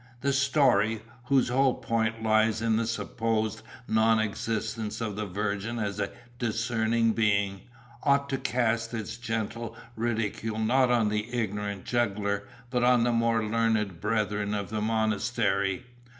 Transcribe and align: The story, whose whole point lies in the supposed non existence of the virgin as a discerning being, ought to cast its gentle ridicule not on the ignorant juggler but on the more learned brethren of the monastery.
The 0.21 0.33
story, 0.33 1.03
whose 1.25 1.49
whole 1.49 1.75
point 1.75 2.23
lies 2.23 2.59
in 2.59 2.75
the 2.75 2.87
supposed 2.87 3.61
non 3.87 4.17
existence 4.17 4.99
of 4.99 5.15
the 5.15 5.27
virgin 5.27 5.77
as 5.77 5.99
a 5.99 6.09
discerning 6.39 7.11
being, 7.13 7.61
ought 8.01 8.27
to 8.29 8.39
cast 8.39 8.95
its 8.95 9.15
gentle 9.15 9.75
ridicule 9.95 10.57
not 10.57 10.89
on 10.89 11.09
the 11.09 11.31
ignorant 11.31 11.85
juggler 11.85 12.47
but 12.71 12.83
on 12.83 13.03
the 13.03 13.11
more 13.13 13.45
learned 13.45 14.01
brethren 14.01 14.55
of 14.55 14.71
the 14.71 14.81
monastery. 14.81 15.85